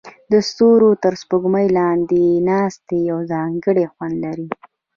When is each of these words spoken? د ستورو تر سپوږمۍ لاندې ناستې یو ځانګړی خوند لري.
د 0.31 0.33
ستورو 0.49 0.89
تر 1.03 1.13
سپوږمۍ 1.21 1.67
لاندې 1.79 2.25
ناستې 2.49 2.97
یو 3.09 3.19
ځانګړی 3.31 3.85
خوند 3.93 4.15
لري. 4.25 4.47